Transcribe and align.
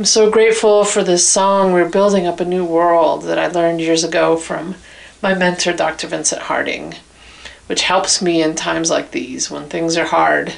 I'm 0.00 0.06
so 0.06 0.30
grateful 0.30 0.86
for 0.86 1.04
this 1.04 1.28
song, 1.28 1.74
We're 1.74 1.86
Building 1.86 2.26
Up 2.26 2.40
a 2.40 2.44
New 2.46 2.64
World, 2.64 3.24
that 3.24 3.38
I 3.38 3.48
learned 3.48 3.82
years 3.82 4.02
ago 4.02 4.38
from 4.38 4.76
my 5.20 5.34
mentor, 5.34 5.74
Dr. 5.74 6.06
Vincent 6.06 6.40
Harding, 6.40 6.94
which 7.66 7.82
helps 7.82 8.22
me 8.22 8.42
in 8.42 8.54
times 8.54 8.88
like 8.88 9.10
these 9.10 9.50
when 9.50 9.68
things 9.68 9.98
are 9.98 10.06
hard 10.06 10.54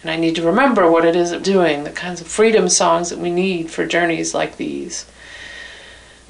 and 0.00 0.10
I 0.10 0.16
need 0.16 0.34
to 0.36 0.46
remember 0.46 0.90
what 0.90 1.04
it 1.04 1.14
is 1.14 1.30
I'm 1.30 1.42
doing, 1.42 1.84
the 1.84 1.90
kinds 1.90 2.22
of 2.22 2.26
freedom 2.26 2.70
songs 2.70 3.10
that 3.10 3.18
we 3.18 3.30
need 3.30 3.70
for 3.70 3.84
journeys 3.84 4.32
like 4.32 4.56
these. 4.56 5.04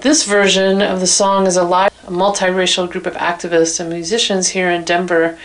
This 0.01 0.25
version 0.25 0.83
of 0.83 0.99
the 0.99 1.07
song 1.07 1.47
is 1.47 1.57
a 1.57 1.63
live, 1.63 1.93
a 2.05 2.11
multiracial 2.11 2.91
group 2.91 3.07
of 3.07 3.15
activists 3.15 3.79
and 3.79 3.91
musicians 3.91 4.49
here 4.49 4.73
in 4.73 4.83
Denver 4.85 5.39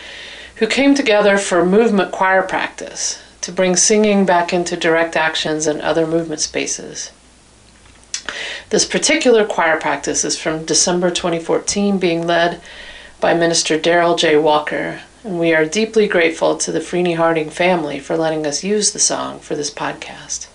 who 0.56 0.66
came 0.66 0.96
together 0.96 1.38
for 1.38 1.64
movement 1.64 2.10
choir 2.10 2.42
practice 2.42 3.22
to 3.42 3.52
bring 3.52 3.74
singing 3.74 4.24
back 4.24 4.52
into 4.52 4.76
direct 4.76 5.16
actions 5.16 5.66
and 5.66 5.80
other 5.82 6.06
movement 6.06 6.40
spaces. 6.40 7.10
This 8.70 8.84
particular 8.84 9.44
choir 9.44 9.78
practice 9.80 10.24
is 10.24 10.38
from 10.38 10.64
December 10.64 11.10
2014, 11.10 11.98
being 11.98 12.26
led 12.26 12.60
by 13.20 13.34
Minister 13.34 13.78
Daryl 13.78 14.18
J. 14.18 14.36
Walker, 14.36 15.00
and 15.24 15.38
we 15.38 15.54
are 15.54 15.64
deeply 15.64 16.08
grateful 16.08 16.56
to 16.56 16.72
the 16.72 16.80
Freeney 16.80 17.16
Harding 17.16 17.50
family 17.50 17.98
for 17.98 18.16
letting 18.16 18.46
us 18.46 18.64
use 18.64 18.92
the 18.92 18.98
song 18.98 19.38
for 19.38 19.54
this 19.54 19.70
podcast. 19.70 20.48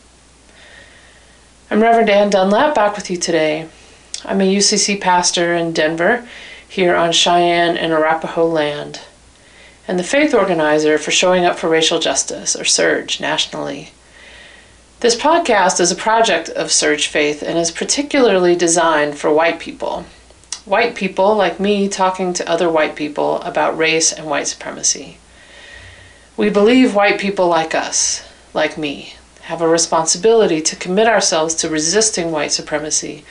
I'm 1.70 1.82
Reverend 1.82 2.10
Anne 2.10 2.30
Dunlap 2.30 2.76
back 2.76 2.96
with 2.96 3.10
you 3.10 3.18
today. 3.18 3.68
I'm 4.26 4.42
a 4.42 4.56
UCC 4.56 5.00
pastor 5.00 5.54
in 5.54 5.74
Denver, 5.74 6.28
here 6.68 6.96
on 6.96 7.12
Cheyenne 7.12 7.78
and 7.78 7.94
Arapaho 7.94 8.46
land 8.46 9.02
and 9.88 9.98
the 9.98 10.04
faith 10.04 10.34
organizer 10.34 10.98
for 10.98 11.12
Showing 11.12 11.46
Up 11.46 11.58
for 11.58 11.70
Racial 11.70 12.00
Justice, 12.00 12.56
or 12.56 12.64
SURJ, 12.64 13.22
nationally. 13.22 13.92
This 15.00 15.16
podcast 15.16 15.80
is 15.80 15.92
a 15.92 15.96
project 15.96 16.50
of 16.50 16.70
SURJ 16.70 17.06
Faith 17.06 17.44
and 17.44 17.56
is 17.56 17.70
particularly 17.70 18.56
designed 18.56 19.16
for 19.16 19.32
white 19.32 19.60
people. 19.60 20.06
White 20.66 20.96
people 20.96 21.36
like 21.36 21.60
me 21.60 21.88
talking 21.88 22.34
to 22.34 22.50
other 22.50 22.68
white 22.68 22.96
people 22.96 23.40
about 23.42 23.78
race 23.78 24.12
and 24.12 24.26
white 24.26 24.48
supremacy. 24.48 25.20
We 26.36 26.50
believe 26.50 26.96
white 26.96 27.20
people 27.20 27.48
like 27.48 27.76
us, 27.76 28.28
like 28.56 28.76
me, 28.76 29.14
have 29.42 29.62
a 29.62 29.68
responsibility 29.68 30.62
to 30.62 30.76
commit 30.76 31.06
ourselves 31.06 31.54
to 31.56 31.70
resisting 31.70 32.32
white 32.32 32.52
supremacy 32.52 33.24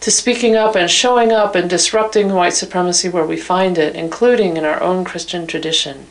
to 0.00 0.10
speaking 0.10 0.56
up 0.56 0.74
and 0.74 0.90
showing 0.90 1.30
up 1.30 1.54
and 1.54 1.68
disrupting 1.68 2.32
white 2.32 2.54
supremacy 2.54 3.10
where 3.10 3.26
we 3.26 3.36
find 3.36 3.76
it, 3.76 3.94
including 3.94 4.56
in 4.56 4.64
our 4.64 4.82
own 4.82 5.04
Christian 5.04 5.46
tradition. 5.46 6.06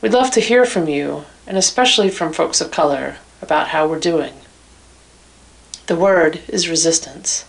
We'd 0.00 0.14
love 0.14 0.30
to 0.30 0.40
hear 0.40 0.64
from 0.64 0.88
you, 0.88 1.26
and 1.46 1.58
especially 1.58 2.08
from 2.08 2.32
folks 2.32 2.62
of 2.62 2.70
color, 2.70 3.18
about 3.40 3.68
how 3.68 3.86
we're 3.86 3.98
doing. 3.98 4.34
The 5.86 5.96
word 5.96 6.40
is 6.48 6.68
resistance. 6.68 7.44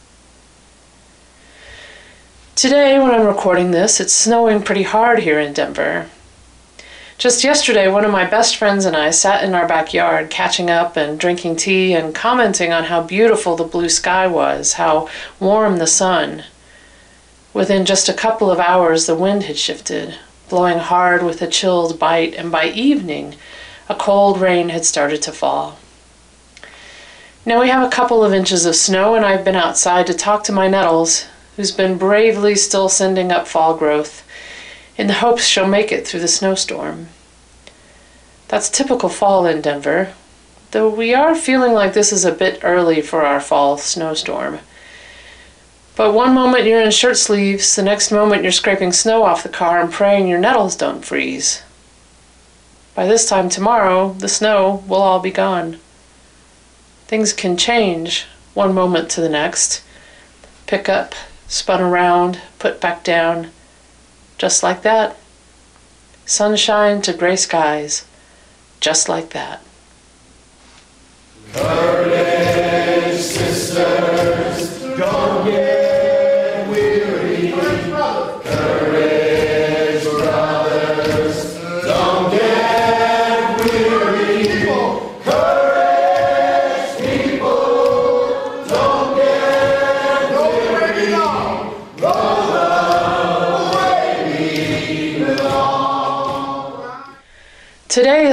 Today, 2.55 3.00
when 3.00 3.11
I'm 3.11 3.25
recording 3.25 3.72
this, 3.72 4.00
it's 4.00 4.13
snowing 4.13 4.63
pretty 4.63 4.83
hard 4.83 5.19
here 5.19 5.39
in 5.39 5.53
Denver. 5.53 6.09
Just 7.17 7.44
yesterday, 7.44 7.89
one 7.89 8.05
of 8.05 8.11
my 8.11 8.25
best 8.25 8.55
friends 8.55 8.85
and 8.85 8.95
I 8.95 9.09
sat 9.11 9.44
in 9.44 9.53
our 9.53 9.67
backyard 9.67 10.29
catching 10.29 10.69
up 10.69 10.95
and 10.95 11.19
drinking 11.19 11.55
tea 11.55 11.94
and 11.94 12.13
commenting 12.13 12.71
on 12.71 12.85
how 12.85 13.01
beautiful 13.01 13.56
the 13.56 13.63
blue 13.63 13.89
sky 13.89 14.27
was, 14.27 14.73
how 14.73 15.09
warm 15.39 15.77
the 15.77 15.88
sun. 15.88 16.44
Within 17.53 17.85
just 17.85 18.07
a 18.07 18.13
couple 18.13 18.51
of 18.51 18.59
hours, 18.59 19.06
the 19.06 19.16
wind 19.16 19.44
had 19.44 19.57
shifted, 19.57 20.16
blowing 20.50 20.79
hard 20.79 21.23
with 21.23 21.41
a 21.41 21.47
chilled 21.47 21.97
bite, 21.97 22.35
and 22.35 22.51
by 22.51 22.67
evening, 22.67 23.35
a 23.88 23.95
cold 23.95 24.39
rain 24.39 24.69
had 24.69 24.85
started 24.85 25.21
to 25.21 25.31
fall. 25.31 25.78
Now 27.45 27.61
we 27.61 27.69
have 27.69 27.88
a 27.88 27.91
couple 27.91 28.23
of 28.23 28.33
inches 28.33 28.66
of 28.66 28.75
snow, 28.75 29.16
and 29.16 29.25
I've 29.25 29.45
been 29.45 29.55
outside 29.55 30.07
to 30.07 30.13
talk 30.13 30.44
to 30.44 30.51
my 30.51 30.67
nettles, 30.67 31.25
who's 31.55 31.72
been 31.72 31.97
bravely 31.97 32.53
still 32.55 32.89
sending 32.89 33.31
up 33.31 33.47
fall 33.47 33.77
growth 33.77 34.25
in 34.97 35.07
the 35.07 35.13
hopes 35.13 35.45
she'll 35.45 35.66
make 35.66 35.91
it 35.94 36.05
through 36.05 36.19
the 36.19 36.27
snowstorm. 36.27 37.07
That's 38.50 38.69
typical 38.69 39.07
fall 39.07 39.45
in 39.45 39.61
Denver, 39.61 40.13
though 40.72 40.89
we 40.89 41.13
are 41.13 41.33
feeling 41.33 41.72
like 41.72 41.94
this 41.94 42.11
is 42.11 42.25
a 42.25 42.33
bit 42.33 42.59
early 42.61 43.01
for 43.01 43.23
our 43.23 43.39
fall 43.39 43.77
snowstorm. 43.77 44.59
But 45.95 46.13
one 46.13 46.33
moment 46.33 46.66
you're 46.66 46.81
in 46.81 46.91
shirt 46.91 47.17
sleeves, 47.17 47.75
the 47.75 47.83
next 47.83 48.11
moment 48.11 48.44
you're 48.44 48.51
scraping 48.51 48.91
snow 48.91 49.23
off 49.23 49.44
the 49.44 49.50
car 49.50 49.79
and 49.79 49.91
praying 49.91 50.27
your 50.27 50.39
nettles 50.39 50.75
don't 50.75 51.06
freeze. 51.06 51.63
By 52.95 53.07
this 53.07 53.29
time 53.29 53.47
tomorrow, 53.47 54.13
the 54.13 54.27
snow 54.27 54.83
will 54.88 55.01
all 55.01 55.19
be 55.19 55.31
gone. 55.31 55.79
Things 57.09 57.34
can 57.34 57.58
change 57.58 58.28
one 58.53 58.75
moment 58.75 59.09
to 59.09 59.20
the 59.20 59.30
next. 59.30 59.81
Pick 60.68 60.88
up, 60.88 61.16
spun 61.47 61.81
around, 61.81 62.40
put 62.59 62.80
back 62.80 63.03
down 63.03 63.50
just 64.38 64.62
like 64.62 64.84
that. 64.84 65.18
Sunshine 66.28 67.02
to 67.02 67.12
gray 67.12 67.36
skies, 67.36 68.06
just 68.80 69.09
like 69.09 69.31
that. 69.31 69.64
Courage, 71.52 73.19
sisters, 73.19 74.19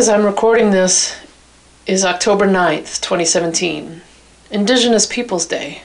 as 0.06 0.10
I'm 0.10 0.24
recording 0.24 0.70
this, 0.70 1.16
is 1.84 2.04
October 2.04 2.46
9th, 2.46 3.00
2017, 3.00 4.02
Indigenous 4.52 5.04
Peoples 5.04 5.46
Day, 5.46 5.82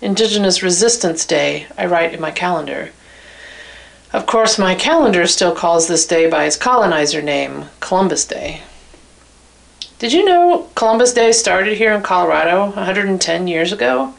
Indigenous 0.00 0.62
Resistance 0.62 1.26
Day, 1.26 1.66
I 1.76 1.84
write 1.84 2.14
in 2.14 2.22
my 2.22 2.30
calendar. 2.30 2.88
Of 4.14 4.24
course, 4.24 4.58
my 4.58 4.74
calendar 4.74 5.26
still 5.26 5.54
calls 5.54 5.88
this 5.88 6.06
day 6.06 6.26
by 6.26 6.44
its 6.44 6.56
colonizer 6.56 7.20
name, 7.20 7.66
Columbus 7.80 8.24
Day. 8.24 8.62
Did 9.98 10.14
you 10.14 10.24
know 10.24 10.70
Columbus 10.74 11.12
Day 11.12 11.30
started 11.30 11.76
here 11.76 11.92
in 11.92 12.00
Colorado 12.00 12.70
110 12.70 13.46
years 13.46 13.72
ago? 13.72 14.14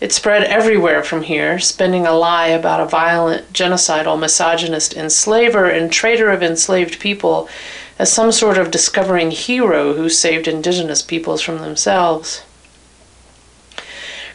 It 0.00 0.12
spread 0.12 0.44
everywhere 0.44 1.02
from 1.02 1.22
here, 1.22 1.58
spinning 1.58 2.06
a 2.06 2.12
lie 2.12 2.48
about 2.48 2.80
a 2.80 2.86
violent, 2.86 3.52
genocidal, 3.52 4.16
misogynist 4.16 4.96
enslaver 4.96 5.68
and 5.68 5.90
traitor 5.90 6.30
of 6.30 6.40
enslaved 6.40 7.00
people 7.00 7.48
as 8.02 8.12
some 8.12 8.32
sort 8.32 8.58
of 8.58 8.70
discovering 8.70 9.30
hero 9.30 9.94
who 9.94 10.08
saved 10.08 10.46
indigenous 10.46 11.00
peoples 11.00 11.40
from 11.40 11.58
themselves. 11.58 12.42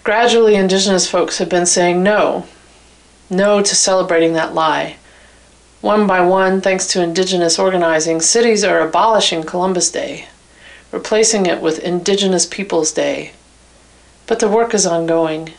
Gradually, 0.04 0.56
indigenous 0.56 1.10
folks 1.10 1.38
have 1.38 1.50
been 1.50 1.66
saying 1.66 2.02
no, 2.02 2.46
no 3.30 3.62
to 3.62 3.76
celebrating 3.76 4.34
that 4.34 4.56
lie. 4.56 4.96
One 5.82 6.08
by 6.08 6.22
one, 6.22 6.62
thanks 6.62 6.88
to 6.88 7.04
indigenous 7.04 7.60
organizing, 7.60 8.22
cities 8.22 8.64
are 8.64 8.80
abolishing 8.80 9.44
Columbus 9.44 9.92
Day, 9.92 10.26
replacing 10.92 11.46
it 11.46 11.62
with 11.62 11.80
Indigenous 11.80 12.46
Peoples 12.46 12.92
Day 12.92 13.34
but 14.28 14.40
the 14.40 14.50
work 14.50 14.74
is 14.74 14.86
ongoing. 14.86 15.54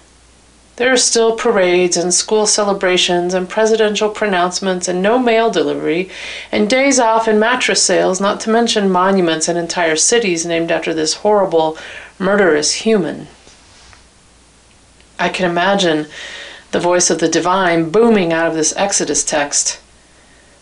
There 0.79 0.93
are 0.93 0.97
still 0.97 1.35
parades 1.35 1.97
and 1.97 2.15
school 2.15 2.47
celebrations 2.47 3.35
and 3.35 3.49
presidential 3.49 4.11
pronouncements 4.11 4.87
and 4.87 5.03
no 5.03 5.19
mail 5.19 5.51
delivery 5.51 6.09
and 6.53 6.71
days 6.71 7.01
off 7.01 7.27
and 7.27 7.41
mattress 7.41 7.83
sales, 7.83 8.21
not 8.21 8.39
to 8.43 8.51
mention 8.51 8.89
monuments 8.89 9.49
and 9.49 9.59
entire 9.59 9.97
cities 9.97 10.47
named 10.47 10.71
after 10.71 10.95
this 10.95 11.15
horrible, 11.15 11.77
murderous 12.17 12.75
human. 12.75 13.27
I 15.19 15.31
can 15.31 15.51
imagine 15.51 16.07
the 16.71 16.79
voice 16.79 17.11
of 17.11 17.19
the 17.19 17.29
divine 17.29 17.91
booming 17.91 18.33
out 18.33 18.47
of 18.47 18.55
this 18.55 18.73
Exodus 18.77 19.25
text. 19.25 19.81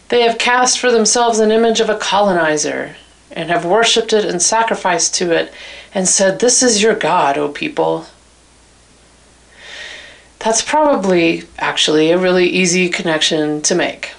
They 0.08 0.22
have 0.22 0.38
cast 0.38 0.78
for 0.78 0.90
themselves 0.90 1.40
an 1.40 1.52
image 1.52 1.80
of 1.80 1.90
a 1.90 1.98
colonizer 1.98 2.96
and 3.30 3.50
have 3.50 3.66
worshipped 3.66 4.14
it 4.14 4.24
and 4.24 4.40
sacrificed 4.40 5.14
to 5.16 5.30
it 5.32 5.52
and 5.92 6.08
said, 6.08 6.38
This 6.38 6.62
is 6.62 6.82
your 6.82 6.94
God, 6.94 7.36
O 7.36 7.50
people. 7.50 8.06
That's 10.38 10.62
probably 10.62 11.44
actually 11.58 12.10
a 12.10 12.18
really 12.18 12.46
easy 12.46 12.88
connection 12.88 13.62
to 13.62 13.74
make. 13.74 14.12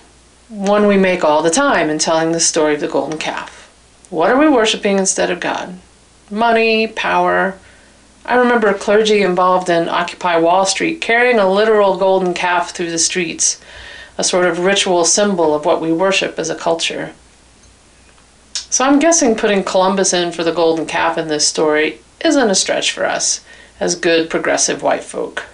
One 0.50 0.88
we 0.88 0.98
make 0.98 1.24
all 1.24 1.42
the 1.42 1.50
time 1.50 1.90
in 1.90 2.00
telling 2.00 2.32
the 2.32 2.40
story 2.40 2.74
of 2.76 2.82
the 2.82 2.88
golden 2.88 3.20
calf. 3.20 3.70
What 4.10 4.32
are 4.32 4.38
we 4.38 4.48
worshiping 4.48 4.98
instead 4.98 5.30
of 5.30 5.40
God? 5.40 5.78
Money, 6.32 6.88
power. 6.88 7.58
I 8.26 8.36
remember 8.36 8.74
clergy 8.74 9.22
involved 9.22 9.70
in 9.70 9.90
Occupy 9.90 10.38
Wall 10.38 10.66
Street 10.66 11.02
carrying 11.02 11.40
a 11.40 11.52
literal 11.52 11.98
golden 11.98 12.34
calf 12.34 12.72
through 12.72 12.92
the 12.92 12.98
streets, 12.98 13.62
a 14.18 14.24
sort 14.24 14.46
of 14.46 14.60
ritual 14.60 15.06
symbol 15.06 15.54
of 15.54 15.66
what 15.66 15.82
we 15.82 15.92
worship 15.92 16.40
as 16.40 16.50
a 16.50 16.56
culture. 16.56 17.14
So 18.70 18.84
I'm 18.84 19.00
guessing 19.00 19.36
putting 19.36 19.64
Columbus 19.64 20.14
in 20.14 20.32
for 20.32 20.44
the 20.44 20.52
golden 20.52 20.86
calf 20.86 21.18
in 21.18 21.30
this 21.30 21.48
story 21.48 22.00
isn't 22.24 22.50
a 22.50 22.56
stretch 22.56 22.92
for 22.92 23.06
us 23.06 23.46
as 23.80 23.96
good 23.96 24.30
progressive 24.30 24.82
white 24.82 25.04
folk. 25.04 25.46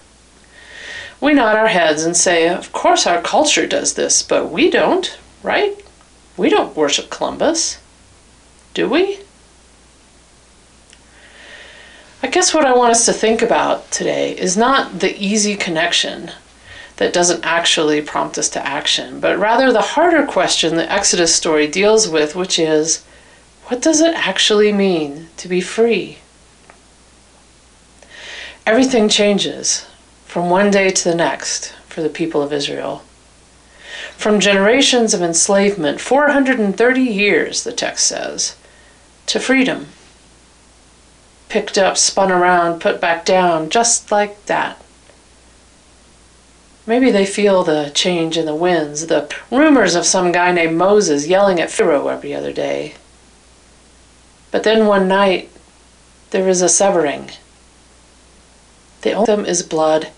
We 1.24 1.34
nod 1.34 1.56
our 1.56 1.70
heads 1.70 2.04
and 2.04 2.18
say, 2.18 2.50
Of 2.50 2.74
course, 2.74 3.08
our 3.08 3.22
culture 3.22 3.66
does 3.66 3.94
this, 3.94 4.22
but 4.22 4.52
we 4.52 4.70
don't, 4.70 5.18
right? 5.42 5.74
We 6.36 6.50
don't 6.50 6.76
worship 6.76 7.10
Columbus. 7.10 7.80
Do 8.74 8.90
we? 8.90 9.20
I 12.22 12.28
guess 12.28 12.54
what 12.54 12.66
I 12.66 12.76
want 12.76 12.92
us 12.92 13.06
to 13.06 13.14
think 13.14 13.42
about 13.42 13.90
today 13.90 14.38
is 14.38 14.58
not 14.58 15.00
the 15.00 15.18
easy 15.18 15.56
connection 15.56 16.30
that 16.98 17.14
doesn't 17.14 17.46
actually 17.46 18.02
prompt 18.02 18.38
us 18.38 18.50
to 18.50 18.68
action, 18.68 19.22
but 19.22 19.40
rather 19.40 19.72
the 19.72 19.94
harder 19.96 20.26
question 20.26 20.76
the 20.76 20.92
Exodus 20.92 21.34
story 21.34 21.68
deals 21.68 22.06
with, 22.10 22.36
which 22.36 22.60
is 22.60 23.06
what 23.68 23.82
does 23.82 24.02
it 24.02 24.14
actually 24.14 24.74
mean 24.74 25.30
to 25.38 25.48
be 25.48 25.62
free? 25.62 26.18
Everything 28.68 29.08
changes 29.08 29.86
from 30.34 30.50
one 30.50 30.72
day 30.72 30.90
to 30.90 31.04
the 31.04 31.14
next 31.14 31.74
for 31.88 32.02
the 32.02 32.10
people 32.10 32.42
of 32.42 32.52
Israel. 32.52 33.04
From 34.18 34.40
generations 34.40 35.14
of 35.14 35.22
enslavement, 35.22 36.02
430 36.02 37.02
years, 37.02 37.64
the 37.64 37.72
text 37.72 38.08
says, 38.08 38.56
to 39.28 39.40
freedom. 39.40 39.90
Picked 41.50 41.78
up, 41.78 41.98
spun 41.98 42.32
around, 42.32 42.82
put 42.82 43.00
back 43.00 43.26
down, 43.26 43.70
just 43.70 44.12
like 44.12 44.44
that. 44.48 44.82
Maybe 46.88 47.12
they 47.12 47.28
feel 47.28 47.64
the 47.64 47.92
change 47.94 48.36
in 48.36 48.48
the 48.48 48.56
winds, 48.56 49.06
the 49.06 49.32
rumors 49.52 49.94
of 49.94 50.04
some 50.04 50.32
guy 50.32 50.52
named 50.52 50.76
Moses 50.76 51.28
yelling 51.28 51.60
at 51.60 51.70
Pharaoh 51.70 52.08
every 52.08 52.34
other 52.34 52.52
day. 52.52 52.96
But 54.50 54.64
then 54.64 54.88
one 54.88 55.08
night, 55.08 55.52
there 56.32 56.50
is 56.50 56.64
a 56.64 56.70
severing. 56.70 57.30
The 59.04 59.12
only 59.12 59.26
them 59.28 59.46
is 59.46 59.62
blood, 59.62 60.10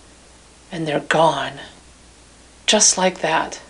and 0.76 0.86
they're 0.86 1.00
gone. 1.00 1.54
Just 2.66 2.98
like 2.98 3.22
that. 3.22 3.62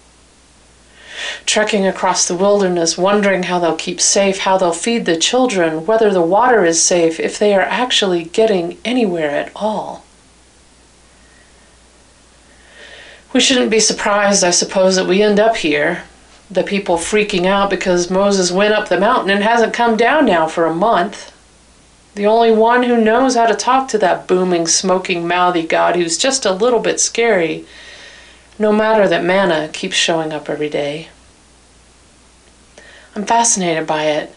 Trekking 1.46 1.86
across 1.86 2.28
the 2.28 2.36
wilderness, 2.36 2.98
wondering 2.98 3.44
how 3.44 3.60
they'll 3.60 3.76
keep 3.76 4.02
safe, 4.02 4.40
how 4.40 4.58
they'll 4.58 4.74
feed 4.74 5.06
the 5.06 5.16
children, 5.16 5.86
whether 5.86 6.12
the 6.12 6.24
water 6.24 6.66
is 6.66 6.82
safe, 6.82 7.20
if 7.20 7.38
they 7.38 7.54
are 7.54 7.62
actually 7.62 8.24
getting 8.24 8.80
anywhere 8.84 9.30
at 9.30 9.52
all. 9.56 10.04
We 13.34 13.40
shouldn't 13.40 13.70
be 13.70 13.80
surprised, 13.80 14.44
I 14.44 14.50
suppose, 14.50 14.96
that 14.96 15.08
we 15.08 15.22
end 15.22 15.40
up 15.40 15.58
here. 15.58 16.04
The 16.50 16.64
people 16.64 16.98
freaking 16.98 17.46
out 17.46 17.70
because 17.70 18.10
Moses 18.10 18.52
went 18.52 18.74
up 18.74 18.90
the 18.90 19.00
mountain 19.00 19.30
and 19.30 19.44
hasn't 19.44 19.74
come 19.74 19.96
down 19.96 20.26
now 20.26 20.48
for 20.48 20.66
a 20.66 20.74
month. 20.74 21.32
The 22.16 22.26
only 22.26 22.52
one 22.52 22.84
who 22.84 23.04
knows 23.04 23.36
how 23.36 23.46
to 23.46 23.54
talk 23.54 23.90
to 23.90 23.98
that 23.98 24.26
booming, 24.26 24.68
smoking, 24.68 25.28
mouthy 25.28 25.64
God 25.64 25.98
who's 25.98 26.18
just 26.18 26.46
a 26.46 26.54
little 26.54 26.80
bit 26.80 27.02
scary, 27.02 27.66
no 28.58 28.72
matter 28.72 29.06
that 29.06 29.24
manna 29.24 29.68
keeps 29.68 29.98
showing 29.98 30.32
up 30.32 30.50
every 30.50 30.70
day. 30.70 31.10
I'm 33.16 33.26
fascinated 33.26 33.86
by 33.86 34.06
it. 34.06 34.34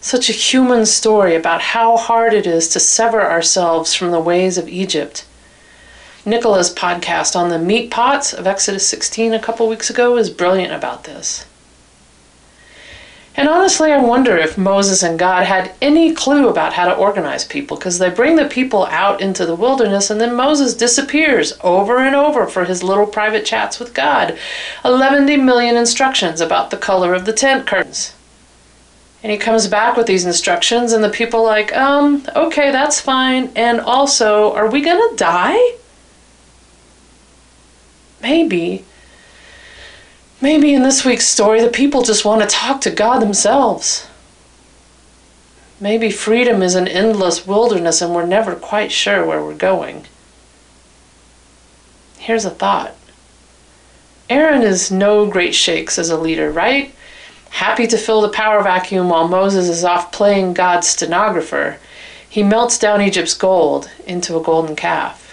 Such 0.00 0.28
a 0.28 0.32
human 0.32 0.84
story 0.84 1.36
about 1.36 1.60
how 1.60 1.96
hard 1.96 2.34
it 2.34 2.44
is 2.44 2.68
to 2.70 2.80
sever 2.80 3.22
ourselves 3.22 3.94
from 3.94 4.10
the 4.10 4.18
ways 4.18 4.58
of 4.58 4.68
Egypt. 4.68 5.24
Nicola's 6.26 6.74
podcast 6.74 7.36
on 7.36 7.50
the 7.50 7.58
meat 7.58 7.88
pots 7.88 8.32
of 8.32 8.48
Exodus 8.48 8.88
16 8.88 9.32
a 9.32 9.38
couple 9.38 9.68
weeks 9.68 9.90
ago 9.90 10.16
is 10.16 10.28
brilliant 10.28 10.72
about 10.72 11.04
this. 11.04 11.46
And 13.34 13.48
honestly, 13.48 13.90
I 13.90 13.98
wonder 13.98 14.36
if 14.36 14.58
Moses 14.58 15.02
and 15.02 15.18
God 15.18 15.46
had 15.46 15.72
any 15.80 16.12
clue 16.12 16.48
about 16.48 16.74
how 16.74 16.84
to 16.84 16.94
organize 16.94 17.46
people 17.46 17.78
because 17.78 17.98
they 17.98 18.10
bring 18.10 18.36
the 18.36 18.46
people 18.46 18.84
out 18.86 19.22
into 19.22 19.46
the 19.46 19.54
wilderness 19.54 20.10
and 20.10 20.20
then 20.20 20.34
Moses 20.34 20.74
disappears 20.74 21.54
over 21.62 21.98
and 21.98 22.14
over 22.14 22.46
for 22.46 22.66
his 22.66 22.82
little 22.82 23.06
private 23.06 23.46
chats 23.46 23.78
with 23.78 23.94
God. 23.94 24.36
11 24.84 25.24
million 25.46 25.76
instructions 25.76 26.42
about 26.42 26.70
the 26.70 26.76
color 26.76 27.14
of 27.14 27.24
the 27.24 27.32
tent 27.32 27.66
curtains. 27.66 28.14
And 29.22 29.30
he 29.30 29.38
comes 29.38 29.68
back 29.68 29.96
with 29.96 30.08
these 30.08 30.26
instructions, 30.26 30.92
and 30.92 31.04
the 31.04 31.08
people 31.08 31.44
like, 31.44 31.74
um, 31.76 32.26
okay, 32.34 32.72
that's 32.72 33.00
fine. 33.00 33.52
And 33.54 33.80
also, 33.80 34.52
are 34.52 34.68
we 34.68 34.80
gonna 34.80 35.16
die? 35.16 35.76
Maybe. 38.20 38.84
Maybe 40.42 40.74
in 40.74 40.82
this 40.82 41.04
week's 41.04 41.28
story, 41.28 41.60
the 41.60 41.68
people 41.68 42.02
just 42.02 42.24
want 42.24 42.42
to 42.42 42.48
talk 42.48 42.80
to 42.80 42.90
God 42.90 43.20
themselves. 43.20 44.08
Maybe 45.80 46.10
freedom 46.10 46.62
is 46.62 46.74
an 46.74 46.88
endless 46.88 47.46
wilderness 47.46 48.02
and 48.02 48.12
we're 48.12 48.26
never 48.26 48.56
quite 48.56 48.90
sure 48.90 49.24
where 49.24 49.40
we're 49.40 49.54
going. 49.54 50.06
Here's 52.18 52.44
a 52.44 52.50
thought 52.50 52.96
Aaron 54.28 54.62
is 54.62 54.90
no 54.90 55.26
great 55.26 55.54
shakes 55.54 55.96
as 55.96 56.10
a 56.10 56.18
leader, 56.18 56.50
right? 56.50 56.92
Happy 57.50 57.86
to 57.86 57.96
fill 57.96 58.20
the 58.20 58.28
power 58.28 58.64
vacuum 58.64 59.10
while 59.10 59.28
Moses 59.28 59.68
is 59.68 59.84
off 59.84 60.10
playing 60.10 60.54
God's 60.54 60.88
stenographer, 60.88 61.78
he 62.28 62.42
melts 62.42 62.78
down 62.78 63.00
Egypt's 63.00 63.34
gold 63.34 63.90
into 64.06 64.36
a 64.36 64.42
golden 64.42 64.74
calf. 64.74 65.31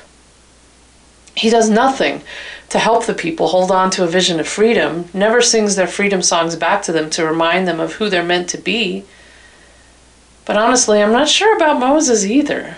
He 1.39 1.49
does 1.49 1.69
nothing 1.69 2.21
to 2.67 2.79
help 2.79 3.05
the 3.05 3.13
people 3.13 3.47
hold 3.47 3.71
on 3.71 3.91
to 3.91 4.03
a 4.03 4.07
vision 4.07 4.41
of 4.41 4.47
freedom, 4.47 5.07
never 5.13 5.41
sings 5.41 5.77
their 5.77 5.87
freedom 5.87 6.21
songs 6.21 6.57
back 6.57 6.81
to 6.83 6.91
them 6.91 7.09
to 7.11 7.25
remind 7.25 7.65
them 7.65 7.79
of 7.79 7.93
who 7.93 8.09
they're 8.09 8.23
meant 8.23 8.49
to 8.49 8.57
be. 8.57 9.05
But 10.43 10.57
honestly, 10.57 11.01
I'm 11.01 11.13
not 11.13 11.29
sure 11.29 11.55
about 11.55 11.79
Moses 11.79 12.25
either. 12.25 12.75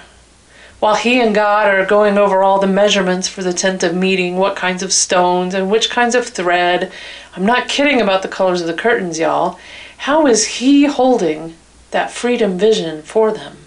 While 0.79 0.93
he 0.93 1.19
and 1.19 1.33
God 1.33 1.73
are 1.73 1.87
going 1.87 2.19
over 2.19 2.43
all 2.43 2.59
the 2.59 2.67
measurements 2.67 3.27
for 3.27 3.41
the 3.41 3.51
tent 3.51 3.81
of 3.81 3.95
meeting, 3.95 4.37
what 4.37 4.55
kinds 4.55 4.83
of 4.83 4.93
stones 4.93 5.55
and 5.55 5.71
which 5.71 5.89
kinds 5.89 6.13
of 6.13 6.27
thread, 6.27 6.91
I'm 7.35 7.45
not 7.47 7.67
kidding 7.67 7.99
about 7.99 8.21
the 8.21 8.27
colors 8.27 8.61
of 8.61 8.67
the 8.67 8.75
curtains, 8.75 9.17
y'all. 9.17 9.57
How 9.97 10.27
is 10.27 10.45
he 10.59 10.85
holding 10.85 11.55
that 11.89 12.11
freedom 12.11 12.59
vision 12.59 13.01
for 13.01 13.31
them? 13.31 13.57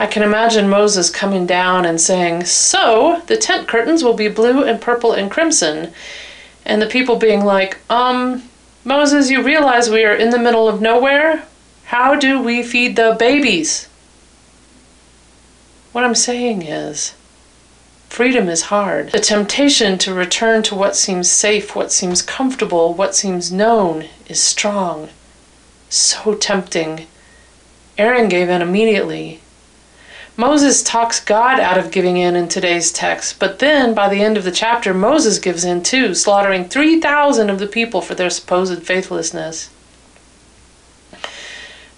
I 0.00 0.06
can 0.06 0.22
imagine 0.22 0.68
Moses 0.68 1.10
coming 1.10 1.44
down 1.44 1.84
and 1.84 2.00
saying, 2.00 2.44
So, 2.44 3.22
the 3.26 3.36
tent 3.36 3.66
curtains 3.66 4.04
will 4.04 4.14
be 4.14 4.28
blue 4.28 4.62
and 4.62 4.80
purple 4.80 5.12
and 5.12 5.28
crimson. 5.28 5.92
And 6.64 6.80
the 6.80 6.86
people 6.86 7.16
being 7.16 7.44
like, 7.44 7.78
Um, 7.90 8.44
Moses, 8.84 9.28
you 9.28 9.42
realize 9.42 9.90
we 9.90 10.04
are 10.04 10.14
in 10.14 10.30
the 10.30 10.38
middle 10.38 10.68
of 10.68 10.80
nowhere? 10.80 11.44
How 11.86 12.14
do 12.14 12.40
we 12.40 12.62
feed 12.62 12.94
the 12.94 13.16
babies? 13.18 13.88
What 15.90 16.04
I'm 16.04 16.14
saying 16.14 16.62
is, 16.62 17.14
freedom 18.08 18.48
is 18.48 18.62
hard. 18.62 19.10
The 19.10 19.18
temptation 19.18 19.98
to 19.98 20.14
return 20.14 20.62
to 20.64 20.76
what 20.76 20.94
seems 20.94 21.28
safe, 21.28 21.74
what 21.74 21.90
seems 21.90 22.22
comfortable, 22.22 22.94
what 22.94 23.16
seems 23.16 23.50
known 23.50 24.04
is 24.28 24.40
strong. 24.40 25.08
So 25.88 26.34
tempting. 26.34 27.06
Aaron 27.96 28.28
gave 28.28 28.48
in 28.48 28.62
immediately 28.62 29.40
Moses 30.38 30.84
talks 30.84 31.18
God 31.18 31.58
out 31.58 31.78
of 31.78 31.90
giving 31.90 32.16
in 32.16 32.36
in 32.36 32.46
today's 32.46 32.92
text, 32.92 33.40
but 33.40 33.58
then 33.58 33.92
by 33.92 34.08
the 34.08 34.22
end 34.22 34.36
of 34.36 34.44
the 34.44 34.52
chapter, 34.52 34.94
Moses 34.94 35.40
gives 35.40 35.64
in 35.64 35.82
too, 35.82 36.14
slaughtering 36.14 36.68
3,000 36.68 37.50
of 37.50 37.58
the 37.58 37.66
people 37.66 38.00
for 38.00 38.14
their 38.14 38.30
supposed 38.30 38.84
faithlessness. 38.84 39.68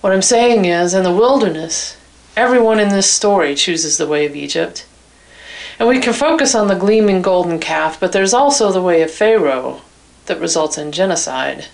What 0.00 0.14
I'm 0.14 0.22
saying 0.22 0.64
is, 0.64 0.94
in 0.94 1.02
the 1.02 1.12
wilderness, 1.12 1.98
everyone 2.34 2.80
in 2.80 2.88
this 2.88 3.10
story 3.10 3.54
chooses 3.54 3.98
the 3.98 4.08
way 4.08 4.24
of 4.24 4.34
Egypt. 4.34 4.86
And 5.78 5.86
we 5.86 6.00
can 6.00 6.14
focus 6.14 6.54
on 6.54 6.68
the 6.68 6.74
gleaming 6.74 7.20
golden 7.20 7.58
calf, 7.58 8.00
but 8.00 8.12
there's 8.12 8.32
also 8.32 8.72
the 8.72 8.80
way 8.80 9.02
of 9.02 9.10
Pharaoh 9.10 9.82
that 10.24 10.40
results 10.40 10.78
in 10.78 10.92
genocide. 10.92 11.66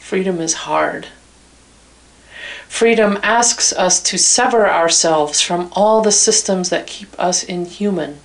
Freedom 0.00 0.40
is 0.40 0.54
hard. 0.54 1.06
Freedom 2.68 3.18
asks 3.22 3.72
us 3.72 4.02
to 4.02 4.18
sever 4.18 4.68
ourselves 4.68 5.40
from 5.40 5.70
all 5.72 6.02
the 6.02 6.12
systems 6.12 6.68
that 6.70 6.86
keep 6.86 7.18
us 7.18 7.42
inhuman. 7.42 8.18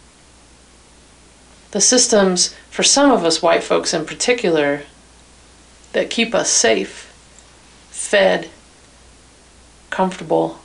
The 1.71 1.81
systems, 1.81 2.53
for 2.69 2.83
some 2.83 3.12
of 3.12 3.24
us 3.24 3.41
white 3.41 3.63
folks 3.63 3.93
in 3.93 4.05
particular, 4.05 4.83
that 5.93 6.10
keep 6.10 6.36
us 6.36 6.50
safe, 6.50 7.13
fed, 7.89 8.50
comfortable. 9.89 10.60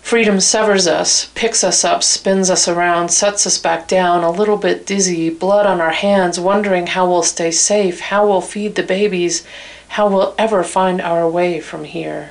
Freedom 0.00 0.38
severs 0.38 0.86
us, 0.86 1.30
picks 1.34 1.64
us 1.64 1.82
up, 1.82 2.02
spins 2.02 2.50
us 2.50 2.68
around, 2.68 3.08
sets 3.08 3.46
us 3.46 3.58
back 3.58 3.88
down, 3.88 4.22
a 4.22 4.30
little 4.30 4.58
bit 4.58 4.86
dizzy, 4.86 5.30
blood 5.30 5.66
on 5.66 5.80
our 5.80 5.90
hands, 5.90 6.38
wondering 6.38 6.88
how 6.88 7.08
we'll 7.08 7.22
stay 7.22 7.50
safe, 7.50 8.00
how 8.00 8.26
we'll 8.26 8.42
feed 8.42 8.74
the 8.74 8.82
babies, 8.82 9.46
how 9.94 10.08
we'll 10.08 10.34
ever 10.36 10.64
find 10.64 11.00
our 11.00 11.28
way 11.28 11.60
from 11.60 11.84
here. 11.84 12.30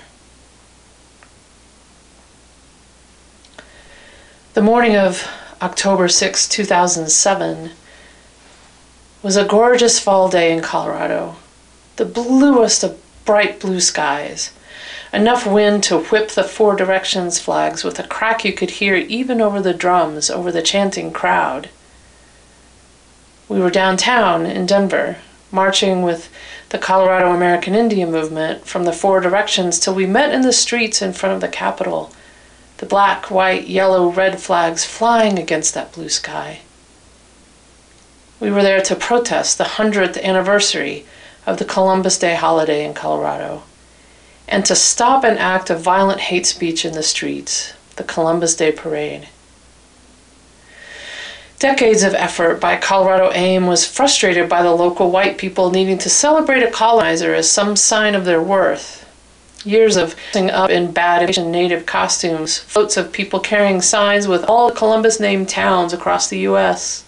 The 4.54 4.62
morning 4.62 4.98
of 4.98 5.26
October 5.62 6.10
6, 6.10 6.50
2007, 6.50 7.72
was 9.22 9.38
a 9.38 9.46
gorgeous 9.46 9.98
fall 9.98 10.28
day 10.28 10.52
in 10.52 10.62
Colorado. 10.62 11.38
The 11.96 12.04
bluest 12.04 12.84
of 12.84 13.02
bright 13.24 13.62
blue 13.62 13.80
skies. 13.80 14.52
Enough 15.14 15.48
wind 15.48 15.84
to 15.84 16.00
whip 16.00 16.32
the 16.32 16.44
four 16.44 16.76
directions 16.76 17.40
flags 17.40 17.86
with 17.86 17.98
a 17.98 18.04
crack 18.04 18.44
you 18.44 18.52
could 18.52 18.72
hear 18.72 18.96
even 18.96 19.40
over 19.40 19.62
the 19.62 19.74
drums, 19.74 20.30
over 20.30 20.52
the 20.52 20.62
chanting 20.62 21.14
crowd. 21.14 21.70
We 23.48 23.62
were 23.62 23.72
downtown 23.72 24.46
in 24.46 24.66
Denver, 24.66 25.20
marching 25.50 26.02
with 26.02 26.30
the 26.74 26.80
Colorado 26.80 27.32
American 27.32 27.76
Indian 27.76 28.12
movement 28.12 28.66
from 28.66 28.84
the 28.84 28.92
four 28.92 29.20
directions 29.20 29.80
till 29.80 29.94
we 29.94 30.08
met 30.08 30.34
in 30.34 30.42
the 30.42 30.52
streets 30.52 31.04
in 31.04 31.14
front 31.14 31.36
of 31.36 31.40
the 31.40 31.48
Capitol, 31.48 32.12
the 32.78 32.86
black, 32.88 33.30
white, 33.30 33.68
yellow, 33.68 34.10
red 34.10 34.42
flags 34.42 34.84
flying 34.84 35.38
against 35.38 35.76
that 35.76 35.92
blue 35.92 36.10
sky. 36.10 36.62
We 38.40 38.50
were 38.50 38.64
there 38.64 38.82
to 38.82 38.96
protest 38.96 39.60
the 39.60 39.66
100th 39.66 40.20
anniversary 40.24 41.06
of 41.46 41.60
the 41.60 41.66
Columbus 41.66 42.18
Day 42.18 42.34
holiday 42.34 42.84
in 42.84 42.96
Colorado 42.96 43.62
and 44.48 44.66
to 44.66 44.76
stop 44.76 45.24
an 45.24 45.38
act 45.38 45.70
of 45.70 45.80
violent 45.80 46.22
hate 46.22 46.48
speech 46.48 46.84
in 46.86 46.94
the 46.94 47.04
streets, 47.04 47.74
the 47.98 48.04
Columbus 48.04 48.56
Day 48.56 48.72
Parade. 48.72 49.28
Decades 51.64 52.04
of 52.04 52.14
effort 52.14 52.60
by 52.60 52.76
Colorado 52.76 53.32
AIM 53.32 53.68
was 53.68 53.88
frustrated 53.88 54.50
by 54.50 54.62
the 54.62 54.74
local 54.74 55.10
white 55.10 55.38
people 55.38 55.72
needing 55.72 55.98
to 56.00 56.10
celebrate 56.10 56.62
a 56.62 56.70
colonizer 56.70 57.34
as 57.34 57.50
some 57.50 57.78
sign 57.78 58.16
of 58.16 58.26
their 58.26 58.42
worth. 58.42 59.08
Years 59.64 59.96
of 59.96 60.14
dressing 60.34 60.50
up 60.50 60.70
in 60.70 60.92
bad 60.92 61.30
Asian 61.30 61.54
native 61.54 61.86
costumes, 61.86 62.58
floats 62.58 62.98
of 62.98 63.14
people 63.14 63.40
carrying 63.40 63.82
signs 63.82 64.28
with 64.28 64.44
all 64.44 64.72
Columbus 64.72 65.22
named 65.22 65.48
towns 65.48 65.94
across 65.94 66.28
the 66.28 66.40
U.S 66.40 67.06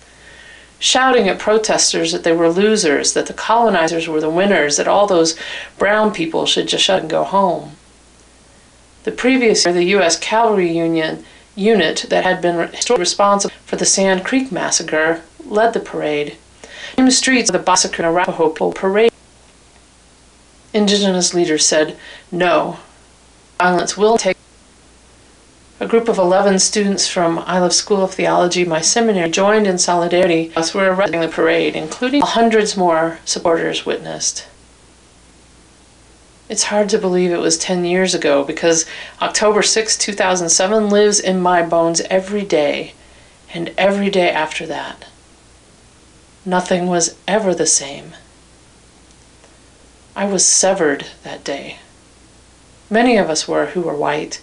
shouting 0.79 1.27
at 1.27 1.37
protesters 1.37 2.13
that 2.13 2.23
they 2.23 2.31
were 2.31 2.47
losers, 2.49 3.11
that 3.11 3.25
the 3.25 3.33
colonizers 3.33 4.07
were 4.07 4.21
the 4.21 4.29
winners, 4.29 4.77
that 4.77 4.87
all 4.87 5.05
those 5.05 5.37
brown 5.77 6.13
people 6.13 6.45
should 6.45 6.67
just 6.67 6.83
shut 6.83 7.01
and 7.01 7.09
go 7.09 7.25
home. 7.25 7.71
The 9.03 9.11
previous 9.11 9.65
year, 9.65 9.73
the 9.73 9.83
U.S. 9.83 10.17
Cavalry 10.17 10.71
Union 10.71 11.25
unit 11.55 12.05
that 12.09 12.23
had 12.23 12.41
been 12.41 12.69
responsible 12.97 13.53
for 13.65 13.75
the 13.75 13.85
Sand 13.85 14.25
Creek 14.25 14.51
Massacre 14.51 15.21
led 15.45 15.73
the 15.73 15.79
parade. 15.79 16.37
In 16.97 17.05
the 17.05 17.11
streets 17.11 17.49
of 17.49 17.53
the 17.53 17.59
Bosque 17.59 17.99
Arapaho 17.99 18.49
parade, 18.71 19.11
indigenous 20.73 21.33
leaders 21.33 21.65
said, 21.65 21.97
no, 22.31 22.79
violence 23.57 23.97
will 23.97 24.17
take 24.17 24.37
a 25.79 25.87
group 25.87 26.07
of 26.07 26.17
11 26.17 26.59
students 26.59 27.07
from 27.07 27.43
Iliff 27.47 27.73
School 27.73 28.03
of 28.03 28.13
Theology, 28.13 28.63
my 28.63 28.79
seminary, 28.79 29.29
joined 29.29 29.67
in 29.67 29.77
solidarity 29.77 30.53
as 30.55 30.73
we 30.73 30.81
were 30.81 30.93
arresting 30.93 31.19
the 31.19 31.27
parade, 31.27 31.75
including 31.75 32.21
hundreds 32.21 32.77
more 32.77 33.19
supporters 33.25 33.85
witnessed. 33.85 34.47
It's 36.47 36.65
hard 36.65 36.89
to 36.89 36.99
believe 36.99 37.31
it 37.31 37.39
was 37.39 37.57
10 37.57 37.85
years 37.85 38.13
ago 38.13 38.43
because 38.43 38.85
October 39.21 39.63
6, 39.63 39.97
2007 39.97 40.89
lives 40.89 41.19
in 41.19 41.41
my 41.41 41.63
bones 41.63 42.01
every 42.01 42.43
day 42.43 42.93
and 43.53 43.73
every 43.77 44.11
day 44.11 44.29
after 44.29 44.67
that. 44.67 45.05
Nothing 46.45 46.85
was 46.85 47.15
ever 47.27 47.55
the 47.55 47.65
same. 47.65 48.13
I 50.15 50.25
was 50.25 50.45
severed 50.45 51.07
that 51.23 51.43
day. 51.43 51.79
Many 52.91 53.17
of 53.17 53.29
us 53.29 53.47
were 53.47 53.67
who 53.67 53.81
were 53.81 53.95
white. 53.95 54.39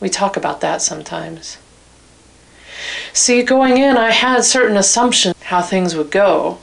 We 0.00 0.08
talk 0.08 0.36
about 0.36 0.60
that 0.60 0.80
sometimes. 0.80 1.58
See, 3.12 3.42
going 3.42 3.76
in, 3.76 3.96
I 3.96 4.12
had 4.12 4.44
certain 4.44 4.76
assumptions 4.76 5.34
how 5.42 5.62
things 5.62 5.96
would 5.96 6.10
go. 6.10 6.58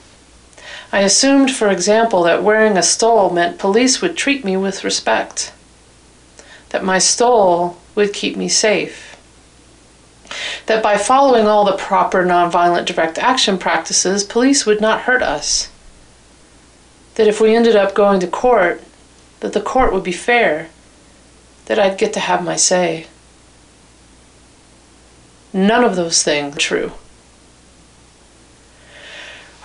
I 0.91 1.01
assumed, 1.01 1.51
for 1.51 1.69
example, 1.69 2.23
that 2.23 2.43
wearing 2.43 2.77
a 2.77 2.83
stole 2.83 3.29
meant 3.29 3.59
police 3.59 4.01
would 4.01 4.17
treat 4.17 4.43
me 4.43 4.57
with 4.57 4.83
respect, 4.83 5.53
that 6.69 6.83
my 6.83 6.97
stole 6.97 7.77
would 7.93 8.13
keep 8.13 8.35
me 8.35 8.49
safe, 8.49 9.15
that 10.65 10.81
by 10.81 10.97
following 10.97 11.47
all 11.47 11.63
the 11.63 11.77
proper 11.77 12.23
nonviolent 12.23 12.85
direct 12.85 13.19
action 13.19 13.57
practices, 13.57 14.23
police 14.23 14.65
would 14.65 14.81
not 14.81 15.01
hurt 15.01 15.21
us, 15.21 15.69
that 17.15 17.27
if 17.27 17.39
we 17.39 17.55
ended 17.55 17.75
up 17.75 17.93
going 17.93 18.19
to 18.19 18.27
court, 18.27 18.81
that 19.41 19.53
the 19.53 19.61
court 19.61 19.93
would 19.93 20.03
be 20.03 20.11
fair, 20.11 20.69
that 21.65 21.77
I'd 21.77 21.99
get 21.99 22.13
to 22.13 22.19
have 22.19 22.43
my 22.43 22.55
say. 22.55 23.05
None 25.53 25.83
of 25.83 25.95
those 25.95 26.23
things 26.23 26.57
true. 26.57 26.93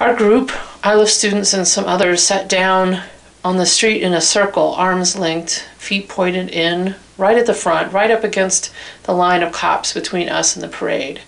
Our 0.00 0.14
group, 0.14 0.50
Iliff 0.86 1.08
students 1.08 1.54
and 1.54 1.66
some 1.66 1.86
others, 1.86 2.22
sat 2.22 2.46
down 2.46 3.00
on 3.42 3.56
the 3.56 3.64
street 3.64 4.02
in 4.02 4.12
a 4.12 4.20
circle, 4.20 4.74
arms 4.74 5.16
linked, 5.16 5.66
feet 5.78 6.10
pointed 6.10 6.50
in, 6.50 6.94
right 7.16 7.38
at 7.38 7.46
the 7.46 7.54
front, 7.54 7.90
right 7.90 8.10
up 8.10 8.22
against 8.22 8.70
the 9.04 9.14
line 9.14 9.42
of 9.42 9.50
cops 9.50 9.94
between 9.94 10.28
us 10.28 10.54
and 10.54 10.62
the 10.62 10.68
parade. 10.68 11.22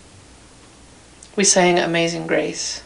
We 1.37 1.45
sang 1.45 1.79
Amazing 1.79 2.27
Grace. 2.27 2.83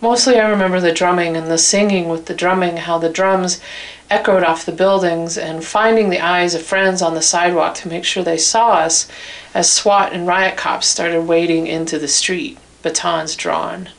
Mostly 0.00 0.38
I 0.38 0.48
remember 0.48 0.80
the 0.80 0.92
drumming 0.92 1.36
and 1.36 1.50
the 1.50 1.58
singing 1.58 2.08
with 2.08 2.24
the 2.24 2.34
drumming, 2.34 2.78
how 2.78 2.96
the 2.96 3.10
drums 3.10 3.60
echoed 4.08 4.42
off 4.42 4.64
the 4.64 4.72
buildings, 4.72 5.36
and 5.36 5.62
finding 5.62 6.08
the 6.08 6.24
eyes 6.24 6.54
of 6.54 6.62
friends 6.62 7.02
on 7.02 7.12
the 7.12 7.20
sidewalk 7.20 7.74
to 7.74 7.88
make 7.88 8.06
sure 8.06 8.22
they 8.22 8.38
saw 8.38 8.72
us 8.72 9.06
as 9.52 9.70
SWAT 9.70 10.14
and 10.14 10.26
riot 10.26 10.56
cops 10.56 10.86
started 10.86 11.20
wading 11.20 11.66
into 11.66 11.98
the 11.98 12.08
street, 12.08 12.56
batons 12.82 13.36
drawn. 13.36 13.90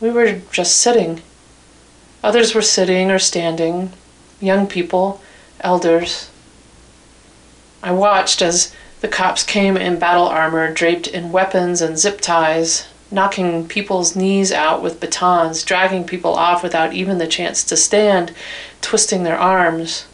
We 0.00 0.10
were 0.10 0.40
just 0.52 0.76
sitting. 0.76 1.22
Others 2.22 2.54
were 2.54 2.62
sitting 2.62 3.10
or 3.10 3.18
standing, 3.18 3.92
young 4.40 4.66
people, 4.66 5.22
elders. 5.60 6.30
I 7.82 7.92
watched 7.92 8.42
as 8.42 8.74
the 9.00 9.08
cops 9.08 9.42
came 9.42 9.76
in 9.76 9.98
battle 9.98 10.26
armor, 10.26 10.72
draped 10.72 11.06
in 11.06 11.32
weapons 11.32 11.80
and 11.80 11.98
zip 11.98 12.20
ties, 12.20 12.86
knocking 13.10 13.68
people's 13.68 14.16
knees 14.16 14.52
out 14.52 14.82
with 14.82 15.00
batons, 15.00 15.62
dragging 15.62 16.04
people 16.04 16.34
off 16.34 16.62
without 16.62 16.92
even 16.92 17.18
the 17.18 17.26
chance 17.26 17.62
to 17.64 17.76
stand, 17.76 18.34
twisting 18.80 19.22
their 19.22 19.38
arms. 19.38 20.06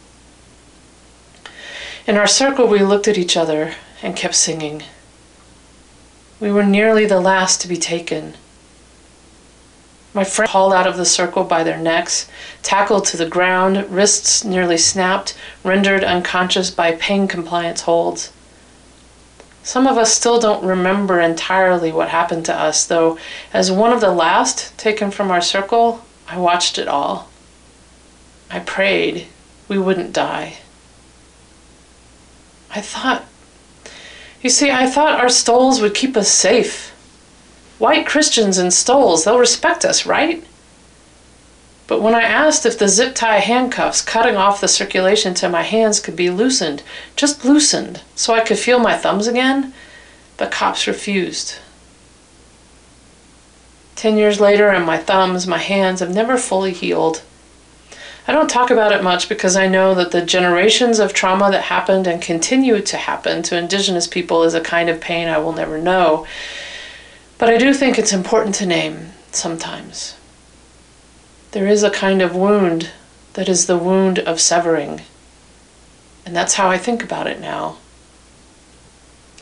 In 2.05 2.17
our 2.17 2.27
circle, 2.27 2.67
we 2.67 2.79
looked 2.79 3.07
at 3.07 3.17
each 3.17 3.35
other 3.35 3.73
and 4.01 4.15
kept 4.15 4.35
singing. 4.35 4.83
We 6.39 6.51
were 6.51 6.63
nearly 6.63 7.05
the 7.05 7.21
last 7.21 7.61
to 7.61 7.67
be 7.67 7.77
taken. 7.77 8.35
My 10.13 10.23
friend 10.23 10.49
hauled 10.49 10.73
out 10.73 10.85
of 10.85 10.97
the 10.97 11.05
circle 11.05 11.43
by 11.43 11.63
their 11.63 11.77
necks, 11.77 12.29
tackled 12.61 13.05
to 13.05 13.17
the 13.17 13.25
ground, 13.25 13.89
wrists 13.89 14.43
nearly 14.43 14.77
snapped, 14.77 15.35
rendered 15.63 16.03
unconscious 16.03 16.69
by 16.69 16.91
pain 16.91 17.27
compliance 17.27 17.81
holds. 17.81 18.31
Some 19.63 19.87
of 19.87 19.97
us 19.97 20.13
still 20.13 20.39
don't 20.39 20.63
remember 20.63 21.19
entirely 21.19 21.91
what 21.91 22.09
happened 22.09 22.45
to 22.45 22.53
us, 22.53 22.85
though, 22.85 23.17
as 23.53 23.71
one 23.71 23.91
of 23.91 24.01
the 24.01 24.11
last 24.11 24.77
taken 24.77 25.09
from 25.09 25.31
our 25.31 25.41
circle, 25.41 26.05
I 26.27 26.37
watched 26.37 26.77
it 26.77 26.87
all. 26.87 27.29
I 28.51 28.59
prayed 28.59 29.27
we 29.67 29.79
wouldn't 29.79 30.13
die. 30.13 30.57
I 32.75 32.81
thought, 32.81 33.23
you 34.41 34.49
see, 34.49 34.69
I 34.69 34.87
thought 34.87 35.19
our 35.19 35.29
stoles 35.29 35.81
would 35.81 35.95
keep 35.95 36.15
us 36.17 36.29
safe. 36.29 36.92
White 37.79 38.05
Christians 38.05 38.57
in 38.57 38.71
stoles, 38.71 39.23
they'll 39.23 39.39
respect 39.39 39.83
us, 39.83 40.05
right? 40.05 40.43
But 41.87 42.01
when 42.01 42.15
I 42.15 42.21
asked 42.21 42.65
if 42.65 42.79
the 42.79 42.87
zip 42.87 43.13
tie 43.13 43.39
handcuffs 43.39 44.01
cutting 44.01 44.37
off 44.37 44.61
the 44.61 44.67
circulation 44.67 45.33
to 45.35 45.49
my 45.49 45.63
hands 45.63 45.99
could 45.99 46.15
be 46.15 46.29
loosened, 46.29 46.81
just 47.15 47.43
loosened, 47.43 48.01
so 48.15 48.33
I 48.33 48.41
could 48.41 48.57
feel 48.57 48.79
my 48.79 48.97
thumbs 48.97 49.27
again, 49.27 49.73
the 50.37 50.47
cops 50.47 50.87
refused. 50.87 51.55
Ten 53.95 54.17
years 54.17 54.39
later, 54.39 54.69
and 54.69 54.85
my 54.85 54.97
thumbs, 54.97 55.45
my 55.45 55.59
hands 55.59 55.99
have 55.99 56.13
never 56.13 56.37
fully 56.37 56.73
healed. 56.73 57.21
I 58.27 58.31
don't 58.31 58.49
talk 58.49 58.71
about 58.71 58.93
it 58.93 59.03
much 59.03 59.27
because 59.27 59.55
I 59.55 59.67
know 59.67 59.93
that 59.95 60.11
the 60.11 60.25
generations 60.25 60.99
of 60.99 61.13
trauma 61.13 61.51
that 61.51 61.63
happened 61.63 62.07
and 62.07 62.21
continue 62.21 62.81
to 62.81 62.97
happen 62.97 63.43
to 63.43 63.57
Indigenous 63.57 64.07
people 64.07 64.43
is 64.43 64.53
a 64.53 64.61
kind 64.61 64.89
of 64.89 65.01
pain 65.01 65.27
I 65.27 65.37
will 65.39 65.51
never 65.51 65.77
know. 65.77 66.25
But 67.37 67.49
I 67.49 67.57
do 67.57 67.73
think 67.73 67.97
it's 67.97 68.13
important 68.13 68.55
to 68.55 68.65
name 68.65 69.11
sometimes. 69.31 70.15
There 71.51 71.67
is 71.67 71.83
a 71.83 71.89
kind 71.89 72.21
of 72.21 72.35
wound 72.35 72.91
that 73.33 73.49
is 73.49 73.65
the 73.65 73.77
wound 73.77 74.19
of 74.19 74.39
severing. 74.39 75.01
And 76.25 76.35
that's 76.35 76.53
how 76.55 76.69
I 76.69 76.77
think 76.77 77.03
about 77.03 77.27
it 77.27 77.39
now. 77.39 77.77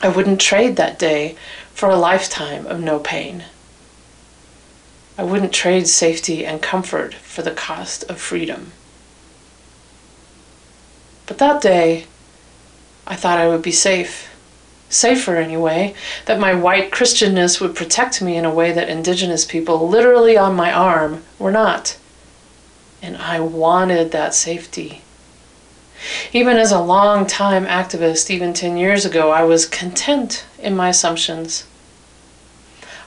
I 0.01 0.09
wouldn't 0.09 0.41
trade 0.41 0.77
that 0.77 0.97
day 0.97 1.35
for 1.73 1.89
a 1.89 1.95
lifetime 1.95 2.65
of 2.65 2.79
no 2.79 2.99
pain. 2.99 3.43
I 5.17 5.23
wouldn't 5.23 5.53
trade 5.53 5.87
safety 5.87 6.45
and 6.45 6.61
comfort 6.61 7.13
for 7.13 7.43
the 7.43 7.51
cost 7.51 8.03
of 8.09 8.19
freedom. 8.19 8.71
But 11.27 11.37
that 11.37 11.61
day, 11.61 12.05
I 13.05 13.15
thought 13.15 13.37
I 13.37 13.47
would 13.47 13.61
be 13.61 13.71
safe. 13.71 14.30
Safer, 14.91 15.37
anyway, 15.37 15.95
that 16.25 16.39
my 16.39 16.53
white 16.53 16.91
Christianness 16.91 17.61
would 17.61 17.75
protect 17.75 18.21
me 18.21 18.35
in 18.35 18.43
a 18.43 18.53
way 18.53 18.73
that 18.73 18.89
indigenous 18.89 19.45
people, 19.45 19.87
literally 19.87 20.37
on 20.37 20.53
my 20.53 20.71
arm, 20.71 21.23
were 21.39 21.49
not. 21.49 21.97
And 23.01 23.15
I 23.15 23.39
wanted 23.39 24.11
that 24.11 24.35
safety. 24.35 25.01
Even 26.33 26.57
as 26.57 26.73
a 26.73 26.81
long-time 26.81 27.65
activist, 27.65 28.29
even 28.29 28.53
10 28.53 28.75
years 28.75 29.05
ago, 29.05 29.31
I 29.31 29.43
was 29.43 29.65
content 29.65 30.45
in 30.59 30.75
my 30.75 30.89
assumptions. 30.89 31.65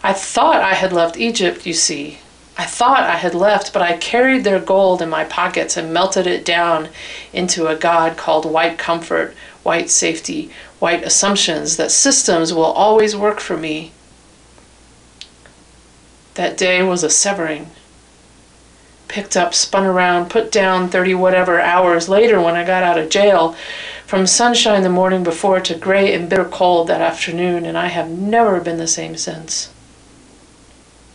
I 0.02 0.14
thought 0.14 0.62
I 0.62 0.74
had 0.74 0.92
left 0.92 1.18
Egypt, 1.18 1.66
you 1.66 1.74
see. 1.74 2.18
I 2.56 2.64
thought 2.64 3.02
I 3.02 3.16
had 3.16 3.34
left, 3.34 3.72
but 3.72 3.82
I 3.82 3.98
carried 3.98 4.44
their 4.44 4.60
gold 4.60 5.02
in 5.02 5.10
my 5.10 5.24
pockets 5.24 5.76
and 5.76 5.92
melted 5.92 6.26
it 6.26 6.46
down 6.46 6.88
into 7.32 7.66
a 7.66 7.76
God 7.76 8.16
called 8.16 8.50
white 8.50 8.78
comfort, 8.78 9.34
white 9.64 9.90
safety, 9.90 10.50
white 10.84 11.02
assumptions 11.02 11.78
that 11.78 11.90
systems 11.90 12.52
will 12.52 12.72
always 12.84 13.16
work 13.16 13.40
for 13.40 13.56
me. 13.56 13.90
That 16.34 16.58
day 16.58 16.82
was 16.82 17.02
a 17.02 17.08
severing 17.08 17.70
picked 19.14 19.36
up, 19.36 19.54
spun 19.54 19.86
around, 19.86 20.28
put 20.28 20.50
down 20.50 20.88
30 20.88 21.14
whatever 21.14 21.60
hours 21.60 22.08
later 22.08 22.40
when 22.40 22.56
I 22.56 22.64
got 22.66 22.82
out 22.82 22.98
of 22.98 23.08
jail, 23.08 23.54
from 24.04 24.26
sunshine 24.26 24.82
the 24.82 24.88
morning 24.88 25.22
before 25.22 25.60
to 25.60 25.74
gray 25.76 26.12
and 26.12 26.28
bitter 26.28 26.44
cold 26.44 26.88
that 26.88 27.00
afternoon, 27.00 27.64
and 27.64 27.78
I 27.78 27.86
have 27.86 28.10
never 28.10 28.60
been 28.60 28.76
the 28.76 28.88
same 28.88 29.16
since. 29.16 29.70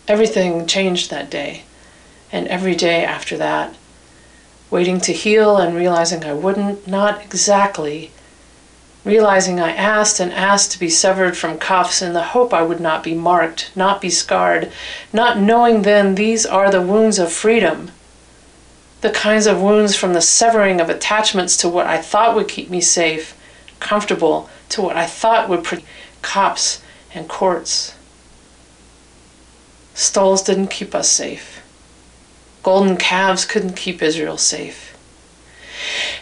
Everything 0.07 0.65
changed 0.65 1.09
that 1.09 1.29
day, 1.29 1.63
and 2.31 2.47
every 2.47 2.73
day 2.73 3.03
after 3.03 3.35
that. 3.35 3.75
Waiting 4.69 5.01
to 5.01 5.11
heal 5.11 5.57
and 5.57 5.75
realizing 5.75 6.23
I 6.23 6.31
wouldn't, 6.31 6.87
not 6.87 7.21
exactly. 7.21 8.11
Realizing 9.05 9.59
I 9.59 9.73
asked 9.73 10.19
and 10.19 10.33
asked 10.33 10.71
to 10.71 10.79
be 10.79 10.89
severed 10.89 11.37
from 11.37 11.57
cuffs 11.57 12.01
in 12.01 12.13
the 12.13 12.23
hope 12.23 12.53
I 12.53 12.61
would 12.61 12.81
not 12.81 13.01
be 13.01 13.13
marked, 13.13 13.71
not 13.75 14.01
be 14.01 14.09
scarred, 14.09 14.71
not 15.13 15.39
knowing 15.39 15.83
then 15.83 16.15
these 16.15 16.45
are 16.45 16.69
the 16.69 16.81
wounds 16.81 17.17
of 17.17 17.31
freedom. 17.31 17.91
The 19.01 19.09
kinds 19.09 19.47
of 19.47 19.61
wounds 19.61 19.95
from 19.95 20.13
the 20.13 20.21
severing 20.21 20.81
of 20.81 20.89
attachments 20.89 21.55
to 21.57 21.69
what 21.69 21.87
I 21.87 22.01
thought 22.01 22.35
would 22.35 22.49
keep 22.49 22.69
me 22.69 22.81
safe, 22.81 23.37
comfortable, 23.79 24.49
to 24.69 24.81
what 24.81 24.97
I 24.97 25.05
thought 25.05 25.47
would 25.47 25.63
protect 25.63 25.87
cops 26.21 26.81
and 27.13 27.29
courts. 27.29 27.95
Stalls 29.93 30.43
didn't 30.43 30.67
keep 30.67 30.93
us 30.93 31.09
safe. 31.09 31.61
Golden 32.63 32.97
calves 32.97 33.45
couldn't 33.45 33.77
keep 33.77 34.01
Israel 34.01 34.37
safe. 34.37 34.88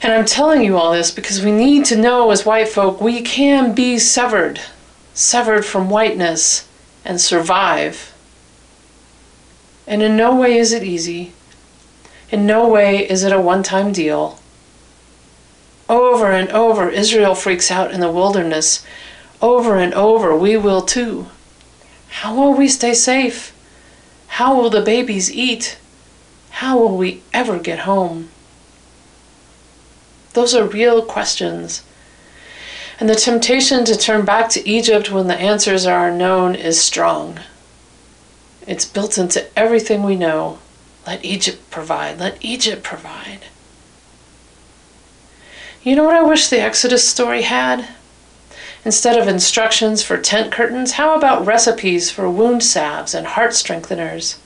And 0.02 0.13
I'm 0.13 0.26
telling 0.26 0.62
you 0.62 0.78
all 0.78 0.91
this 0.91 1.12
because 1.12 1.43
we 1.43 1.52
need 1.52 1.86
to 1.86 1.96
know 1.96 2.32
as 2.32 2.46
white 2.46 2.70
folk 2.70 3.02
we 3.02 3.22
can 3.22 3.74
be 3.74 3.98
severed, 3.98 4.62
severed 5.13 5.65
from 5.65 5.89
whiteness, 5.89 6.67
and 7.04 7.20
survive. 7.20 8.13
And 9.88 10.04
in 10.04 10.17
no 10.17 10.36
way 10.36 10.58
is 10.58 10.74
it 10.74 10.84
easy. 10.84 11.32
In 12.30 12.46
no 12.46 12.67
way 12.67 13.10
is 13.10 13.24
it 13.24 13.32
a 13.32 13.39
one 13.39 13.63
time 13.63 13.91
deal. 13.91 14.39
Over 15.89 16.32
and 16.32 16.50
over, 16.50 16.89
Israel 16.89 17.34
freaks 17.34 17.72
out 17.72 17.91
in 17.91 18.02
the 18.02 18.12
wilderness. 18.12 18.86
Over 19.41 19.78
and 19.78 19.93
over, 19.93 20.36
we 20.36 20.58
will 20.58 20.82
too. 20.82 21.28
How 22.10 22.36
will 22.36 22.54
we 22.54 22.67
stay 22.67 22.93
safe? 22.93 23.54
How 24.28 24.56
will 24.56 24.70
the 24.70 24.82
babies 24.82 25.32
eat? 25.32 25.78
How 26.50 26.78
will 26.78 26.98
we 26.98 27.22
ever 27.34 27.58
get 27.58 27.80
home? 27.80 28.30
Those 30.38 30.54
are 30.54 30.67
real 30.67 31.02
questions. 31.02 31.82
And 33.00 33.10
the 33.10 33.15
temptation 33.15 33.86
to 33.86 33.97
turn 33.97 34.23
back 34.23 34.50
to 34.50 34.69
Egypt 34.69 35.10
when 35.10 35.26
the 35.26 35.36
answers 35.36 35.88
are 35.88 36.10
unknown 36.10 36.54
is 36.54 36.80
strong. 36.80 37.39
It's 38.67 38.86
built 38.86 39.17
into 39.17 39.47
everything 39.58 40.04
we 40.04 40.15
know. 40.15 40.60
Let 41.08 41.26
Egypt 41.26 41.71
provide. 41.71 42.19
Let 42.19 42.38
Egypt 42.45 42.84
provide. 42.84 43.45
You 45.82 45.95
know 45.95 46.04
what 46.04 46.13
I 46.13 46.21
wish 46.21 46.50
the 46.50 46.62
Exodus 46.62 47.10
story 47.10 47.41
had? 47.41 47.88
Instead 48.86 49.17
of 49.17 49.28
instructions 49.28 50.04
for 50.04 50.19
tent 50.19 50.52
curtains, 50.52 50.91
how 50.91 51.15
about 51.15 51.47
recipes 51.47 52.12
for 52.12 52.30
wound 52.30 52.62
salves 52.62 53.15
and 53.15 53.26
heart 53.26 53.54
strengtheners? 53.54 54.38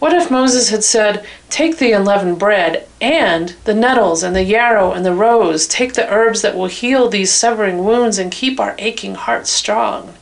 What 0.00 0.14
if 0.14 0.30
Moses 0.30 0.70
had 0.70 0.82
said, 0.82 1.26
Take 1.50 1.76
the 1.76 1.92
unleavened 1.92 2.38
bread 2.38 2.88
and 3.02 3.54
the 3.64 3.74
nettles 3.74 4.22
and 4.22 4.34
the 4.34 4.42
yarrow 4.42 4.92
and 4.92 5.04
the 5.04 5.12
rose, 5.12 5.68
take 5.68 5.92
the 5.92 6.08
herbs 6.08 6.40
that 6.40 6.56
will 6.56 6.66
heal 6.66 7.08
these 7.08 7.30
severing 7.30 7.84
wounds 7.84 8.18
and 8.18 8.32
keep 8.32 8.58
our 8.58 8.74
aching 8.78 9.14
hearts 9.14 9.50
strong? 9.50 10.14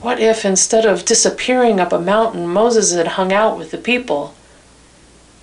What 0.00 0.18
if 0.18 0.44
instead 0.44 0.84
of 0.84 1.04
disappearing 1.04 1.78
up 1.78 1.92
a 1.92 2.00
mountain, 2.00 2.48
Moses 2.48 2.92
had 2.92 3.06
hung 3.06 3.32
out 3.32 3.56
with 3.56 3.70
the 3.70 3.78
people? 3.78 4.34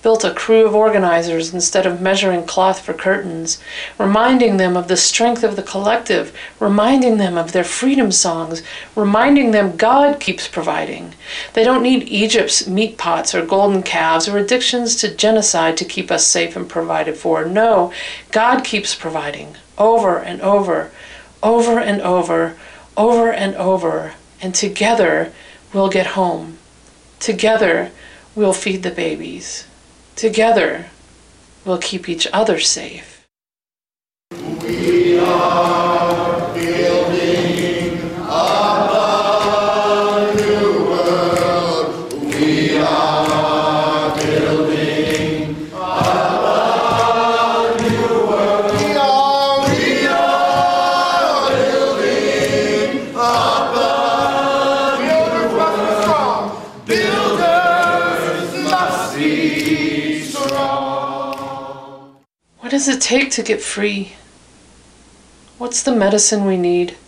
Built 0.04 0.22
a 0.22 0.34
crew 0.34 0.66
of 0.66 0.74
organizers 0.74 1.54
instead 1.54 1.86
of 1.86 1.98
measuring 1.98 2.44
cloth 2.44 2.78
for 2.78 2.92
curtains, 2.92 3.58
reminding 3.98 4.58
them 4.58 4.76
of 4.76 4.86
the 4.86 4.98
strength 4.98 5.42
of 5.42 5.56
the 5.56 5.62
collective, 5.62 6.30
reminding 6.60 7.16
them 7.16 7.38
of 7.38 7.52
their 7.52 7.64
freedom 7.64 8.12
songs, 8.12 8.62
reminding 8.94 9.50
them 9.50 9.78
God 9.78 10.20
keeps 10.20 10.46
providing. 10.46 11.14
They 11.54 11.64
don't 11.64 11.82
need 11.82 12.02
Egypt's 12.02 12.66
meat 12.66 12.98
pots 12.98 13.34
or 13.34 13.46
golden 13.46 13.82
calves 13.82 14.28
or 14.28 14.36
addictions 14.36 14.94
to 14.96 15.14
genocide 15.14 15.78
to 15.78 15.86
keep 15.86 16.10
us 16.10 16.26
safe 16.26 16.54
and 16.54 16.68
provided 16.68 17.16
for. 17.16 17.46
No, 17.46 17.90
God 18.30 18.62
keeps 18.62 18.94
providing 18.94 19.56
over 19.78 20.18
and 20.18 20.42
over, 20.42 20.90
over 21.42 21.80
and 21.80 22.02
over, 22.02 22.56
over 22.94 23.32
and 23.32 23.54
over, 23.54 24.12
and 24.42 24.54
together 24.54 25.32
we'll 25.72 25.88
get 25.88 26.08
home. 26.08 26.58
Together 27.20 27.90
we'll 28.34 28.52
feed 28.52 28.82
the 28.82 28.90
babies. 28.90 29.66
Together, 30.16 30.86
we'll 31.64 31.78
keep 31.78 32.08
each 32.08 32.28
other 32.32 32.60
safe. 32.60 33.26
We 34.30 35.18
are 35.18 35.83
does 62.84 62.96
it 62.96 63.00
take 63.00 63.30
to 63.30 63.42
get 63.42 63.62
free? 63.62 64.12
What's 65.56 65.82
the 65.82 65.96
medicine 65.96 66.44
we 66.44 66.58
need? 66.58 66.98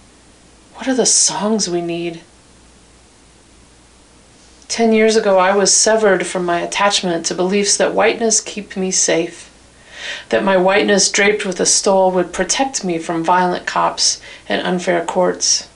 What 0.76 0.88
are 0.88 0.94
the 0.94 1.04
songs 1.04 1.68
we 1.68 1.82
need? 1.82 2.22
Ten 4.68 4.94
years 4.94 5.16
ago, 5.16 5.38
I 5.38 5.54
was 5.54 5.76
severed 5.76 6.26
from 6.26 6.46
my 6.46 6.60
attachment 6.60 7.26
to 7.26 7.34
beliefs 7.34 7.76
that 7.76 7.92
whiteness 7.92 8.40
keep 8.40 8.74
me 8.74 8.90
safe, 8.90 9.52
that 10.30 10.42
my 10.42 10.56
whiteness 10.56 11.12
draped 11.12 11.44
with 11.44 11.60
a 11.60 11.66
stole 11.66 12.10
would 12.10 12.32
protect 12.32 12.82
me 12.82 12.96
from 12.96 13.22
violent 13.22 13.66
cops 13.66 14.18
and 14.48 14.66
unfair 14.66 15.04
courts. 15.04 15.68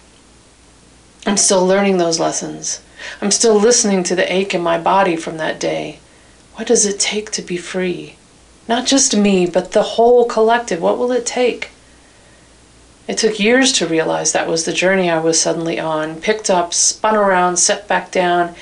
I'm 1.26 1.36
still 1.36 1.66
learning 1.66 1.98
those 1.98 2.18
lessons. 2.18 2.80
I'm 3.20 3.30
still 3.30 3.56
listening 3.60 4.02
to 4.04 4.14
the 4.14 4.32
ache 4.32 4.54
in 4.54 4.62
my 4.62 4.78
body 4.78 5.16
from 5.16 5.36
that 5.36 5.60
day. 5.60 5.98
What 6.54 6.68
does 6.68 6.86
it 6.86 6.98
take 6.98 7.30
to 7.32 7.42
be 7.42 7.58
free? 7.58 8.16
Not 8.68 8.86
just 8.86 9.16
me, 9.16 9.46
but 9.46 9.72
the 9.72 9.82
whole 9.82 10.24
collective. 10.24 10.80
What 10.80 10.98
will 10.98 11.12
it 11.12 11.26
take? 11.26 11.70
It 13.08 13.18
took 13.18 13.40
years 13.40 13.72
to 13.72 13.86
realize 13.86 14.32
that 14.32 14.46
was 14.46 14.64
the 14.64 14.72
journey 14.72 15.10
I 15.10 15.18
was 15.18 15.40
suddenly 15.40 15.80
on, 15.80 16.20
picked 16.20 16.48
up, 16.48 16.72
spun 16.72 17.16
around, 17.16 17.56
set 17.56 17.88
back 17.88 18.12
down, 18.12 18.54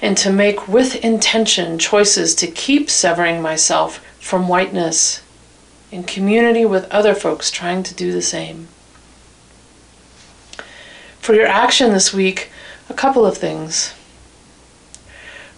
and 0.00 0.16
to 0.18 0.30
make 0.30 0.68
with 0.68 0.96
intention 0.96 1.78
choices 1.78 2.34
to 2.36 2.46
keep 2.46 2.88
severing 2.88 3.42
myself 3.42 4.04
from 4.20 4.46
whiteness 4.46 5.22
in 5.90 6.04
community 6.04 6.64
with 6.64 6.90
other 6.90 7.14
folks 7.14 7.50
trying 7.50 7.82
to 7.82 7.94
do 7.94 8.12
the 8.12 8.22
same. 8.22 8.68
For 11.18 11.34
your 11.34 11.46
action 11.46 11.92
this 11.92 12.12
week, 12.12 12.50
a 12.88 12.94
couple 12.94 13.24
of 13.24 13.38
things. 13.38 13.94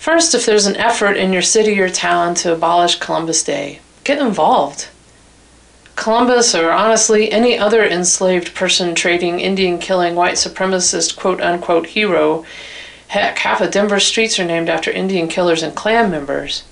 First, 0.07 0.37
if 0.37 0.47
there's 0.47 0.67
an 0.67 0.77
effort 0.77 1.17
in 1.17 1.33
your 1.33 1.43
city 1.43 1.81
or 1.81 1.91
town 1.91 2.37
to 2.37 2.53
abolish 2.53 3.01
Columbus 3.01 3.43
Day, 3.43 3.81
get 4.05 4.21
involved. 4.21 4.87
Columbus, 5.97 6.55
or 6.55 6.71
honestly 6.71 7.33
any 7.33 7.59
other 7.59 7.85
enslaved 7.85 8.55
person 8.55 8.95
trading 8.95 9.41
Indian 9.41 9.81
killing 9.81 10.15
white 10.15 10.35
supremacist 10.35 11.17
quote 11.17 11.41
unquote 11.41 11.87
hero. 11.87 12.47
Heck, 13.09 13.39
half 13.39 13.61
of 13.61 13.73
Denver's 13.73 14.07
streets 14.07 14.39
are 14.39 14.45
named 14.45 14.69
after 14.69 14.93
Indian 14.93 15.27
killers 15.27 15.65
and 15.65 15.75
Klan 15.75 16.09
members. 16.09 16.63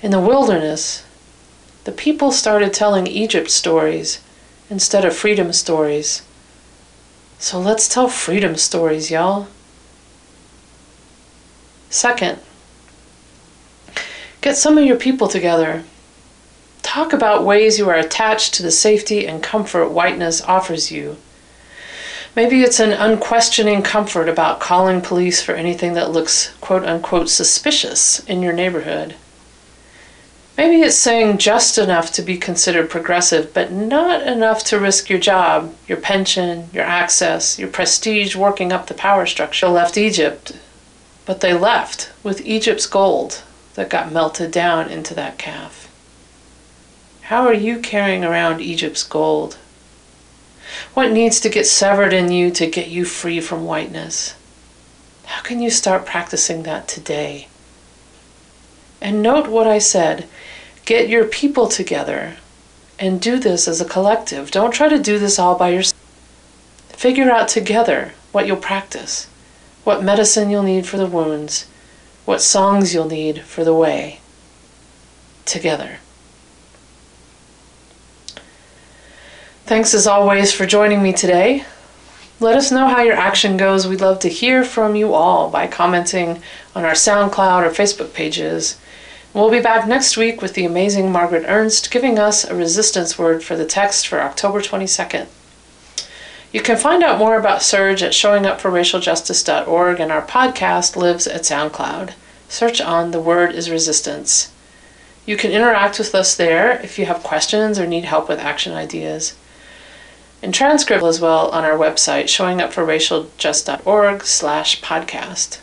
In 0.00 0.10
the 0.10 0.18
wilderness, 0.18 1.04
the 1.84 1.92
people 1.92 2.32
started 2.32 2.72
telling 2.72 3.06
Egypt 3.06 3.50
stories 3.50 4.18
instead 4.70 5.04
of 5.04 5.14
freedom 5.14 5.52
stories. 5.52 6.22
So 7.38 7.60
let's 7.60 7.86
tell 7.86 8.08
freedom 8.08 8.56
stories, 8.56 9.10
y'all. 9.10 9.48
Second, 11.90 12.38
get 14.40 14.56
some 14.56 14.78
of 14.78 14.84
your 14.84 14.96
people 14.96 15.26
together. 15.26 15.82
Talk 16.82 17.12
about 17.12 17.44
ways 17.44 17.78
you 17.78 17.88
are 17.90 17.96
attached 17.96 18.54
to 18.54 18.62
the 18.62 18.70
safety 18.70 19.26
and 19.26 19.42
comfort 19.42 19.88
whiteness 19.88 20.40
offers 20.42 20.92
you. 20.92 21.16
Maybe 22.36 22.62
it's 22.62 22.78
an 22.78 22.92
unquestioning 22.92 23.82
comfort 23.82 24.28
about 24.28 24.60
calling 24.60 25.00
police 25.00 25.42
for 25.42 25.56
anything 25.56 25.94
that 25.94 26.12
looks 26.12 26.52
quote 26.60 26.84
unquote 26.84 27.28
suspicious 27.28 28.20
in 28.20 28.40
your 28.40 28.52
neighborhood. 28.52 29.16
Maybe 30.56 30.82
it's 30.82 30.96
saying 30.96 31.38
just 31.38 31.76
enough 31.76 32.12
to 32.12 32.22
be 32.22 32.36
considered 32.36 32.88
progressive, 32.88 33.52
but 33.52 33.72
not 33.72 34.22
enough 34.24 34.62
to 34.64 34.78
risk 34.78 35.10
your 35.10 35.18
job, 35.18 35.74
your 35.88 35.98
pension, 35.98 36.68
your 36.72 36.84
access, 36.84 37.58
your 37.58 37.68
prestige 37.68 38.36
working 38.36 38.72
up 38.72 38.86
the 38.86 38.94
power 38.94 39.26
structure. 39.26 39.68
Left 39.68 39.96
Egypt, 39.96 40.52
but 41.30 41.42
they 41.42 41.54
left 41.54 42.10
with 42.24 42.44
Egypt's 42.44 42.86
gold 42.86 43.44
that 43.74 43.88
got 43.88 44.10
melted 44.10 44.50
down 44.50 44.88
into 44.88 45.14
that 45.14 45.38
calf. 45.38 45.88
How 47.20 47.46
are 47.46 47.54
you 47.54 47.78
carrying 47.78 48.24
around 48.24 48.60
Egypt's 48.60 49.04
gold? 49.04 49.56
What 50.92 51.12
needs 51.12 51.38
to 51.38 51.48
get 51.48 51.68
severed 51.68 52.12
in 52.12 52.32
you 52.32 52.50
to 52.50 52.66
get 52.66 52.88
you 52.88 53.04
free 53.04 53.38
from 53.40 53.64
whiteness? 53.64 54.34
How 55.26 55.40
can 55.42 55.62
you 55.62 55.70
start 55.70 56.04
practicing 56.04 56.64
that 56.64 56.88
today? 56.88 57.46
And 59.00 59.22
note 59.22 59.46
what 59.46 59.68
I 59.68 59.78
said 59.78 60.26
get 60.84 61.08
your 61.08 61.26
people 61.26 61.68
together 61.68 62.38
and 62.98 63.20
do 63.20 63.38
this 63.38 63.68
as 63.68 63.80
a 63.80 63.88
collective. 63.88 64.50
Don't 64.50 64.74
try 64.74 64.88
to 64.88 64.98
do 64.98 65.16
this 65.20 65.38
all 65.38 65.54
by 65.54 65.68
yourself. 65.68 65.94
Figure 66.88 67.30
out 67.30 67.46
together 67.46 68.14
what 68.32 68.48
you'll 68.48 68.56
practice, 68.56 69.28
what 69.84 70.02
medicine 70.02 70.50
you'll 70.50 70.62
need 70.62 70.86
for 70.86 70.96
the 70.96 71.06
wounds, 71.06 71.66
what 72.24 72.42
songs 72.42 72.94
you'll 72.94 73.08
need 73.08 73.42
for 73.42 73.64
the 73.64 73.74
way. 73.74 74.20
Together. 75.44 75.98
Thanks 79.64 79.94
as 79.94 80.06
always 80.06 80.52
for 80.52 80.66
joining 80.66 81.02
me 81.02 81.12
today. 81.12 81.64
Let 82.40 82.56
us 82.56 82.72
know 82.72 82.88
how 82.88 83.02
your 83.02 83.14
action 83.14 83.56
goes. 83.56 83.86
We'd 83.86 84.00
love 84.00 84.18
to 84.20 84.28
hear 84.28 84.64
from 84.64 84.96
you 84.96 85.14
all 85.14 85.50
by 85.50 85.66
commenting 85.66 86.42
on 86.74 86.84
our 86.84 86.92
SoundCloud 86.92 87.62
or 87.62 87.70
Facebook 87.70 88.14
pages. 88.14 88.78
We'll 89.32 89.50
be 89.50 89.60
back 89.60 89.86
next 89.86 90.16
week 90.16 90.42
with 90.42 90.54
the 90.54 90.64
amazing 90.64 91.12
Margaret 91.12 91.44
Ernst 91.46 91.90
giving 91.90 92.18
us 92.18 92.44
a 92.44 92.54
resistance 92.54 93.16
word 93.18 93.44
for 93.44 93.56
the 93.56 93.64
text 93.64 94.08
for 94.08 94.20
October 94.20 94.60
22nd. 94.60 95.28
You 96.52 96.60
can 96.60 96.76
find 96.76 97.04
out 97.04 97.18
more 97.18 97.38
about 97.38 97.60
SURJ 97.60 98.02
at 98.02 98.12
showingupforracialjustice.org 98.12 100.00
and 100.00 100.10
our 100.10 100.26
podcast 100.26 100.96
lives 100.96 101.28
at 101.28 101.42
SoundCloud. 101.42 102.14
Search 102.48 102.80
on 102.80 103.12
The 103.12 103.20
Word 103.20 103.54
is 103.54 103.70
Resistance. 103.70 104.52
You 105.24 105.36
can 105.36 105.52
interact 105.52 105.98
with 105.98 106.12
us 106.12 106.34
there 106.34 106.72
if 106.82 106.98
you 106.98 107.06
have 107.06 107.22
questions 107.22 107.78
or 107.78 107.86
need 107.86 108.04
help 108.04 108.28
with 108.28 108.40
action 108.40 108.72
ideas. 108.72 109.36
And 110.42 110.52
transcript 110.52 111.04
as 111.04 111.20
well 111.20 111.50
on 111.50 111.64
our 111.64 111.78
website, 111.78 112.24
showingupforracialjustice.org 112.24 114.24
slash 114.24 114.80
podcast. 114.80 115.60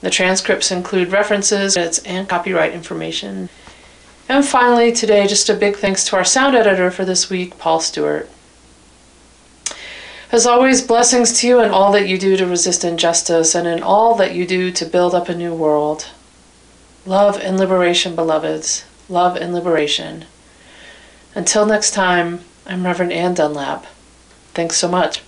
The 0.00 0.10
transcripts 0.10 0.72
include 0.72 1.12
references 1.12 1.76
and 1.76 2.28
copyright 2.28 2.72
information. 2.72 3.50
And 4.28 4.44
finally, 4.44 4.90
today, 4.90 5.28
just 5.28 5.48
a 5.48 5.54
big 5.54 5.76
thanks 5.76 6.04
to 6.06 6.16
our 6.16 6.24
sound 6.24 6.56
editor 6.56 6.90
for 6.90 7.04
this 7.04 7.30
week, 7.30 7.56
Paul 7.58 7.78
Stewart. 7.78 8.28
As 10.32 10.46
always, 10.46 10.80
blessings 10.80 11.38
to 11.40 11.46
you 11.46 11.60
in 11.60 11.70
all 11.70 11.92
that 11.92 12.08
you 12.08 12.16
do 12.16 12.38
to 12.38 12.46
resist 12.46 12.84
injustice 12.84 13.54
and 13.54 13.68
in 13.68 13.82
all 13.82 14.14
that 14.14 14.34
you 14.34 14.46
do 14.46 14.70
to 14.70 14.86
build 14.86 15.14
up 15.14 15.28
a 15.28 15.34
new 15.34 15.52
world. 15.52 16.08
Love 17.04 17.38
and 17.38 17.58
liberation, 17.58 18.16
beloveds. 18.16 18.86
Love 19.10 19.36
and 19.36 19.52
liberation. 19.52 20.24
Until 21.34 21.66
next 21.66 21.90
time, 21.90 22.40
I'm 22.66 22.86
Reverend 22.86 23.12
Anne 23.12 23.34
Dunlap. 23.34 23.84
Thanks 24.54 24.76
so 24.76 24.88
much. 24.88 25.22